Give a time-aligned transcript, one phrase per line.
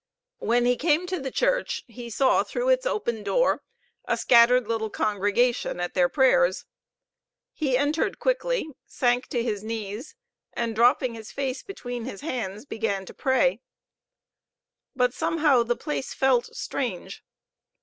[0.39, 3.61] When he came to the church, he saw through its open door
[4.05, 6.65] a scattered little congregation at their prayers.
[7.53, 10.15] He entered quickly, sank to his knees,
[10.53, 13.61] and dropping his face between his hands began to pray.
[14.95, 17.23] But somehow the place felt strange.